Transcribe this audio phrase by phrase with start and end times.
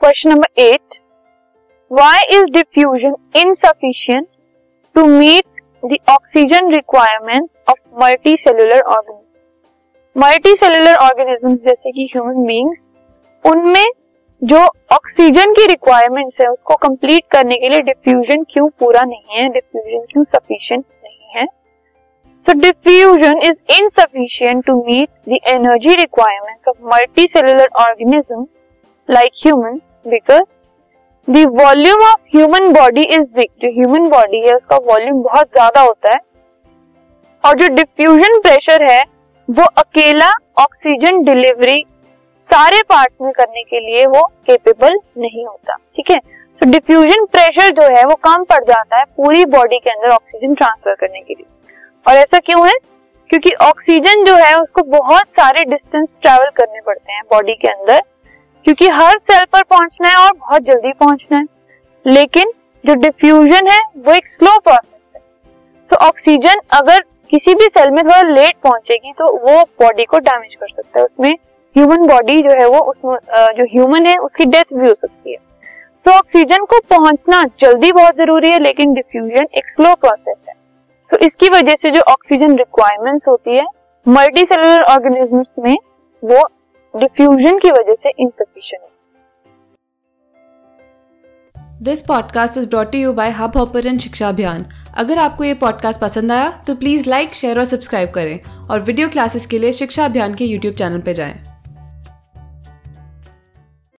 [0.00, 0.94] Question number eight
[1.90, 4.26] why is diffusion insufficient
[4.94, 7.78] to meet the oxygen requirement of
[8.36, 10.20] multicellular organism
[10.56, 12.78] multicellular organism जैसे कि human beings
[13.44, 13.84] उनमें
[14.42, 19.48] जो oxygen की requirements है, उसको कंप्लीट करने के लिए डिफ्यूजन क्यों पूरा नहीं है?
[19.48, 21.46] डिफ्यूजन क्यों सफिशियंट नहीं है?
[22.46, 26.82] तो diffusion is insufficient to meet the energy requirements of
[27.26, 28.46] multicellular organism
[29.08, 30.42] like humans because
[31.46, 36.12] volume of human body is big जो ह्यूमन बॉडी है, उसका वॉल्यूम बहुत ज़्यादा होता
[36.12, 36.18] है।
[37.44, 39.02] और जो डिफ्यूजन प्रेशर है,
[39.50, 41.84] वो अकेला ऑक्सीजन डिलीवरी
[42.50, 46.16] सारे पार्ट में करने के लिए वो केपेबल नहीं होता। ठीक है?
[46.60, 50.54] तो डिफ्यूजन प्रेशर जो है, वो कम पड़ जाता है पूरी बॉडी के अंदर ऑक्सीजन
[50.54, 51.46] ट्रांसफ़र करने के लिए।
[52.08, 52.72] और ऐसा क्यों है?
[53.28, 58.02] क्योंकि ऑक्सीजन जो है, उसको बहुत सारे डिस्टेंस ट्रेवल करने पड़ते हैं बॉडी के अंदर।
[58.64, 61.44] क्योंकि हर सेल पर पहुँचना है और बहुत जल्दी पहुँचना है।
[62.04, 62.52] लेकिन
[62.84, 65.20] जो डिफ्यूजन है, वो एक स्लो प्रोसेस है।
[65.90, 70.54] तो ऑक्सीजन अगर किसी भी सेल में थोड़ा लेट पहुंचेगी तो वो बॉडी को डैमेज
[70.54, 71.30] कर सकता है। उसमें
[71.76, 73.16] ह्यूमन बॉडी जो है वो, उसमें
[73.56, 75.36] जो ह्यूमन है, उसकी डेथ भी हो सकती है।
[76.06, 80.54] तो ऑक्सीजन को पहुँचना जल्दी बहुत ज़रूरी है, लेकिन डिफ्यूजन एक स्लो प्रोसेस है।
[81.10, 83.64] तो इसकी वजह से जो ऑक्सीजन रिक्वायरमेंट्स होती है
[84.06, 85.76] मल्टी सेलुलर ऑर्गेनिजम्स में,
[86.22, 86.48] वो
[86.96, 88.88] डिफ्यूजन की वजह से insufficient
[91.82, 96.50] this podcast is brought you by Hubhopper Shiksha Abhiyan अगर आपको ये पॉडकास्ट पसंद आया
[96.66, 100.44] तो प्लीज़ लाइक शेयर और सब्सक्राइब करें। और वीडियो क्लासेस के लिए शिक्षा अभियान के
[100.44, 101.49] यूट्यूब चैनल पर जाएँ।